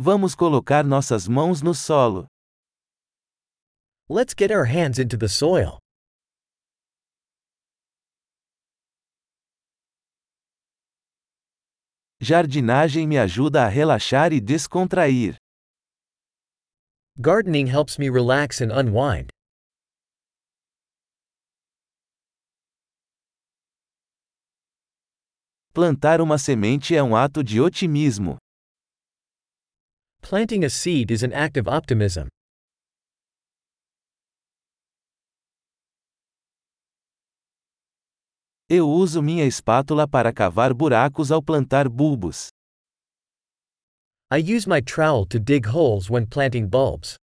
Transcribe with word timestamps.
Vamos 0.00 0.36
colocar 0.36 0.84
nossas 0.84 1.26
mãos 1.26 1.60
no 1.60 1.74
solo. 1.74 2.28
Let's 4.08 4.32
get 4.32 4.52
our 4.52 4.64
hands 4.64 5.00
into 5.00 5.16
the 5.18 5.28
soil. 5.28 5.80
Jardinagem 12.20 13.08
me 13.08 13.18
ajuda 13.18 13.64
a 13.64 13.68
relaxar 13.68 14.32
e 14.32 14.40
descontrair. 14.40 15.36
Gardening 17.20 17.66
helps 17.66 17.98
me 17.98 18.08
relax 18.08 18.60
and 18.60 18.70
unwind. 18.70 19.30
Plantar 25.74 26.20
uma 26.20 26.38
semente 26.38 26.94
é 26.94 27.02
um 27.02 27.16
ato 27.16 27.42
de 27.42 27.60
otimismo. 27.60 28.36
Planting 30.22 30.64
a 30.64 30.68
seed 30.70 31.10
is 31.10 31.22
an 31.22 31.32
act 31.32 31.56
of 31.56 31.68
optimism. 31.68 32.28
Eu 38.70 38.86
uso 38.86 39.22
minha 39.22 39.46
espátula 39.46 40.06
para 40.06 40.30
cavar 40.30 40.74
buracos 40.74 41.32
ao 41.32 41.42
plantar 41.42 41.88
bulbos. 41.88 42.48
I 44.30 44.36
use 44.36 44.68
my 44.68 44.82
trowel 44.82 45.24
to 45.26 45.38
dig 45.38 45.66
holes 45.66 46.10
when 46.10 46.26
planting 46.26 46.68
bulbs. 46.68 47.16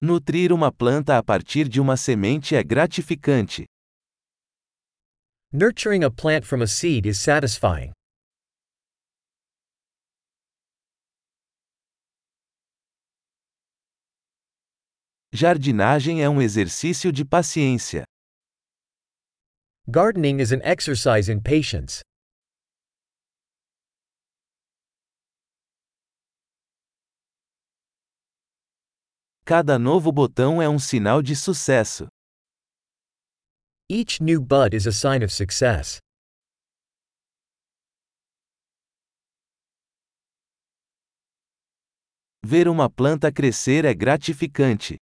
Nutrir 0.00 0.52
uma 0.52 0.72
planta 0.72 1.18
a 1.18 1.22
partir 1.22 1.68
de 1.68 1.80
uma 1.80 1.98
semente 1.98 2.56
é 2.56 2.62
gratificante. 2.64 3.66
Nurturing 5.54 6.02
a 6.02 6.10
plant 6.10 6.46
from 6.46 6.62
a 6.62 6.66
seed 6.66 7.04
is 7.04 7.20
satisfying. 7.20 7.92
Jardinagem 15.30 16.22
é 16.22 16.28
um 16.28 16.40
exercício 16.40 17.12
de 17.12 17.22
paciência. 17.22 18.04
Gardening 19.90 20.40
is 20.40 20.52
an 20.52 20.62
exercise 20.62 21.30
in 21.30 21.38
patience. 21.38 22.00
Cada 29.44 29.78
novo 29.78 30.10
botão 30.10 30.62
é 30.62 30.68
um 30.68 30.78
sinal 30.78 31.20
de 31.20 31.36
sucesso. 31.36 32.08
Each 33.92 34.22
new 34.22 34.40
bud 34.40 34.72
is 34.72 34.86
a 34.86 34.90
sign 34.90 35.22
of 35.22 35.30
success. 35.30 36.00
Ver 42.42 42.68
uma 42.68 42.88
planta 42.88 43.30
crescer 43.30 43.84
é 43.84 43.92
gratificante. 43.92 44.96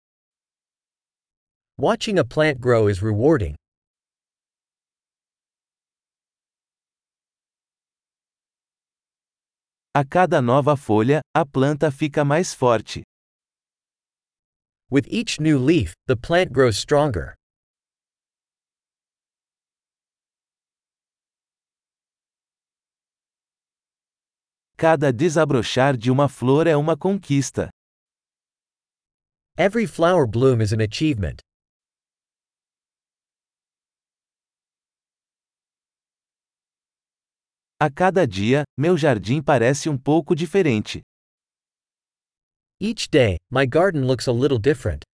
Watching 1.78 2.18
a 2.18 2.24
plant 2.24 2.58
grow 2.58 2.88
is 2.88 3.00
rewarding. 3.00 3.54
A 9.94 10.04
cada 10.04 10.42
nova 10.42 10.76
folha, 10.76 11.20
a 11.32 11.46
planta 11.46 11.92
fica 11.92 12.24
mais 12.24 12.52
forte. 12.52 13.04
With 14.90 15.06
each 15.08 15.38
new 15.38 15.60
leaf, 15.60 15.94
the 16.08 16.16
plant 16.16 16.52
grows 16.52 16.76
stronger. 16.76 17.36
Cada 24.80 25.12
desabrochar 25.12 25.94
de 25.94 26.10
uma 26.10 26.26
flor 26.26 26.66
é 26.66 26.74
uma 26.74 26.96
conquista. 26.96 27.68
Every 29.58 29.86
flower 29.86 30.26
bloom 30.26 30.62
is 30.62 30.72
an 30.72 30.80
achievement. 30.80 31.42
A 37.78 37.90
cada 37.90 38.26
dia, 38.26 38.62
meu 38.74 38.96
jardim 38.96 39.42
parece 39.42 39.90
um 39.90 39.98
pouco 39.98 40.34
diferente. 40.34 41.02
Each 42.80 43.06
day, 43.06 43.36
my 43.50 43.66
garden 43.66 44.06
looks 44.06 44.26
a 44.28 44.32
little 44.32 44.58
different. 44.58 45.04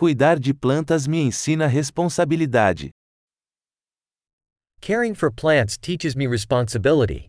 Cuidar 0.00 0.40
de 0.40 0.54
plantas 0.54 1.06
me 1.06 1.20
ensina 1.20 1.66
responsabilidade. 1.66 2.88
Caring 4.80 5.14
for 5.14 5.30
plants 5.30 5.76
teaches 5.76 6.16
me 6.16 6.26
responsibility. 6.26 7.28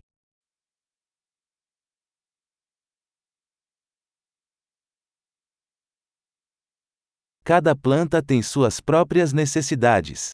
Cada 7.44 7.76
planta 7.76 8.22
tem 8.22 8.40
suas 8.42 8.80
próprias 8.80 9.34
necessidades. 9.34 10.30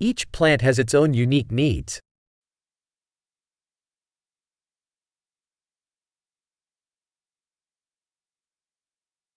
Each 0.00 0.26
plant 0.32 0.60
has 0.62 0.80
its 0.80 0.92
own 0.92 1.14
unique 1.14 1.52
needs. 1.52 2.00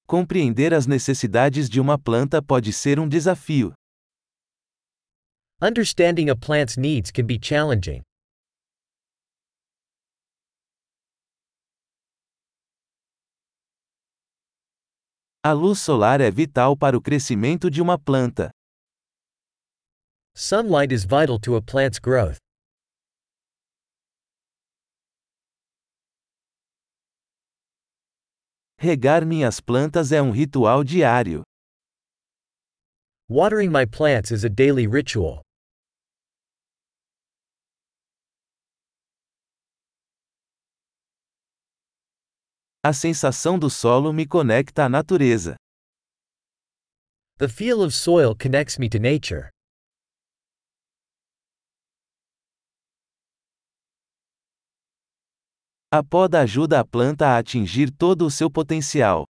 Compreender 0.07 0.71
as 0.71 0.85
necessidades 0.85 1.67
de 1.67 1.81
uma 1.81 1.97
planta 1.97 2.39
pode 2.39 2.71
ser 2.71 2.99
um 2.99 3.09
desafio. 3.09 3.73
Understanding 5.59 6.29
a 6.29 6.35
plant's 6.35 6.77
needs 6.77 7.09
can 7.09 7.25
be 7.25 7.39
challenging. 7.41 8.03
A 15.44 15.53
luz 15.53 15.79
solar 15.79 16.21
é 16.21 16.29
vital 16.29 16.77
para 16.77 16.95
o 16.95 17.01
crescimento 17.01 17.71
de 17.71 17.81
uma 17.81 17.97
planta. 17.97 18.51
Sunlight 20.35 20.94
is 20.94 21.03
vital 21.03 21.39
to 21.39 21.55
a 21.55 21.61
plant's 21.61 21.97
growth. 21.97 22.44
Regar 28.78 29.25
minhas 29.25 29.62
plantas 29.62 30.12
é 30.12 30.22
um 30.22 30.31
ritual 30.31 30.84
diário. 30.84 31.44
Watering 33.30 33.72
my 33.72 33.86
plants 33.86 34.31
is 34.31 34.44
a 34.44 34.50
daily 34.50 34.86
ritual. 34.86 35.41
A 42.84 42.94
sensação 42.94 43.58
do 43.58 43.69
solo 43.69 44.13
me 44.13 44.28
conecta 44.28 44.86
à 44.86 44.90
natureza. 44.90 45.56
The 47.40 47.47
feel 47.47 47.81
of 47.81 47.96
soil 47.96 48.36
connects 48.36 48.78
me 48.78 48.88
to 48.90 49.00
nature. 49.00 49.54
A 55.97 56.03
poda 56.03 56.41
ajuda 56.41 56.81
a 56.81 56.83
planta 56.83 57.25
a 57.25 57.38
atingir 57.38 57.89
todo 57.89 58.25
o 58.25 58.29
seu 58.29 58.51
potencial. 58.51 59.25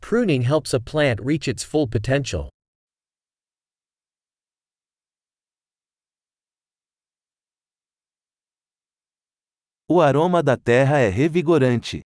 Pruning 0.00 0.40
helps 0.40 0.72
a 0.72 0.80
plant 0.80 1.20
reach 1.20 1.46
its 1.46 1.62
full 1.62 1.86
potential. 1.86 2.48
O 9.90 10.00
aroma 10.00 10.42
da 10.42 10.56
terra 10.56 11.00
é 11.00 11.10
revigorante. 11.10 12.00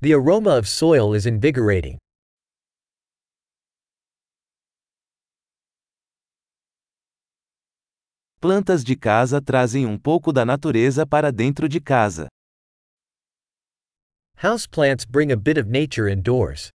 The 0.00 0.12
aroma 0.12 0.58
of 0.58 0.66
soil 0.66 1.14
is 1.14 1.24
invigorating. 1.24 1.98
Plantas 8.38 8.84
de 8.84 8.94
casa 8.94 9.40
trazem 9.40 9.86
um 9.86 9.98
pouco 9.98 10.30
da 10.30 10.44
natureza 10.44 11.06
para 11.06 11.32
dentro 11.32 11.66
de 11.68 11.80
casa. 11.80 12.28
Houseplants 14.36 15.06
bring 15.06 15.32
a 15.32 15.36
bit 15.36 15.58
of 15.58 15.70
nature 15.70 16.06
indoors. 16.12 16.70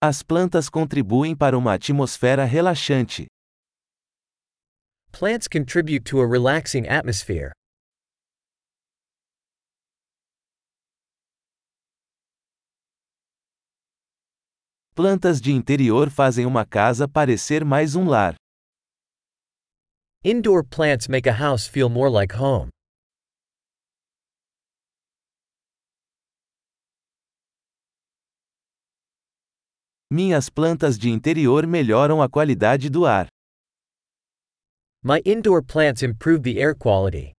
As 0.00 0.22
plantas 0.22 0.68
contribuem 0.68 1.34
para 1.34 1.56
uma 1.56 1.72
atmosfera 1.74 2.44
relaxante. 2.44 3.26
Plants 5.10 5.48
contribute 5.48 6.04
to 6.04 6.20
a 6.20 6.26
relaxing 6.26 6.86
atmosphere. 6.86 7.57
Plantas 14.98 15.40
de 15.40 15.52
interior 15.52 16.10
fazem 16.10 16.44
uma 16.44 16.66
casa 16.66 17.06
parecer 17.06 17.64
mais 17.64 17.94
um 17.94 18.08
lar. 18.08 18.34
Indoor 20.24 20.64
plants 20.64 21.06
make 21.06 21.28
a 21.28 21.32
house 21.32 21.68
feel 21.68 21.88
more 21.88 22.10
like 22.10 22.34
home. 22.34 22.68
Minhas 30.10 30.50
plantas 30.50 30.98
de 30.98 31.10
interior 31.10 31.64
melhoram 31.64 32.20
a 32.20 32.28
qualidade 32.28 32.90
do 32.90 33.06
ar. 33.06 33.28
My 35.04 35.22
indoor 35.24 35.62
plants 35.62 36.02
improve 36.02 36.42
the 36.42 36.58
air 36.58 36.74
quality. 36.74 37.37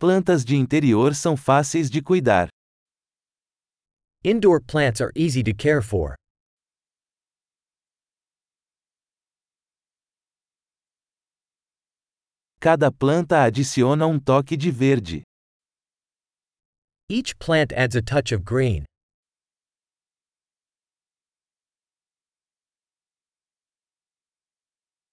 Plantas 0.00 0.46
de 0.46 0.56
interior 0.56 1.14
são 1.14 1.36
fáceis 1.36 1.90
de 1.90 2.00
cuidar. 2.00 2.48
Indoor 4.24 4.58
plants 4.58 5.02
are 5.02 5.12
easy 5.14 5.42
to 5.42 5.54
care 5.54 5.82
for. 5.82 6.14
Cada 12.58 12.90
planta 12.90 13.44
adiciona 13.44 14.06
um 14.06 14.18
toque 14.18 14.56
de 14.56 14.70
verde. 14.70 15.22
Each 17.10 17.36
plant 17.36 17.70
adds 17.74 17.94
a 17.94 18.00
touch 18.00 18.32
of 18.32 18.42
green. 18.42 18.86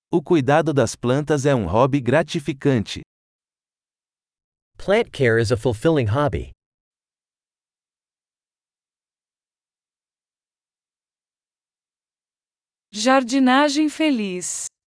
O 0.10 0.24
cuidado 0.24 0.74
das 0.74 0.96
plantas 0.96 1.46
é 1.46 1.54
um 1.54 1.66
hobby 1.66 2.00
gratificante. 2.00 3.02
Plant 4.78 5.12
care 5.12 5.38
is 5.38 5.52
a 5.52 5.58
fulfilling 5.58 6.08
hobby. 6.08 6.52
Jardinagem 12.94 13.90
feliz. 13.90 14.68